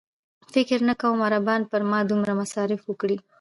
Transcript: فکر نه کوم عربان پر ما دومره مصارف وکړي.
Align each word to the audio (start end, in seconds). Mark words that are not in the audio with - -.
فکر 0.53 0.77
نه 0.89 0.93
کوم 1.01 1.17
عربان 1.27 1.61
پر 1.69 1.81
ما 1.89 1.99
دومره 2.09 2.33
مصارف 2.41 2.81
وکړي. 2.85 3.17